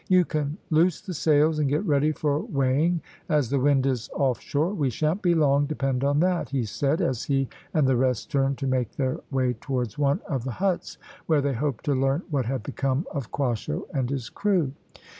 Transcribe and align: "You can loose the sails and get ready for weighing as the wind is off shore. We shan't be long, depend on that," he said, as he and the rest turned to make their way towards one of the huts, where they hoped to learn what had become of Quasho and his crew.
"You 0.09 0.25
can 0.25 0.57
loose 0.71 0.99
the 0.99 1.13
sails 1.13 1.59
and 1.59 1.69
get 1.69 1.85
ready 1.85 2.11
for 2.11 2.39
weighing 2.39 3.01
as 3.29 3.51
the 3.51 3.59
wind 3.59 3.85
is 3.85 4.09
off 4.15 4.41
shore. 4.41 4.73
We 4.73 4.89
shan't 4.89 5.21
be 5.21 5.35
long, 5.35 5.67
depend 5.67 6.03
on 6.03 6.21
that," 6.21 6.49
he 6.49 6.65
said, 6.65 7.01
as 7.01 7.25
he 7.25 7.47
and 7.71 7.85
the 7.85 7.95
rest 7.95 8.31
turned 8.31 8.57
to 8.57 8.65
make 8.65 8.95
their 8.95 9.19
way 9.29 9.53
towards 9.53 9.99
one 9.99 10.19
of 10.27 10.43
the 10.43 10.53
huts, 10.53 10.97
where 11.27 11.39
they 11.39 11.53
hoped 11.53 11.85
to 11.85 11.93
learn 11.93 12.23
what 12.31 12.47
had 12.47 12.63
become 12.63 13.05
of 13.11 13.31
Quasho 13.31 13.85
and 13.93 14.09
his 14.09 14.29
crew. 14.29 14.71